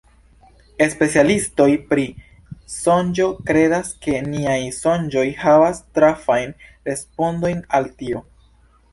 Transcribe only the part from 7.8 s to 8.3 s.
al tio.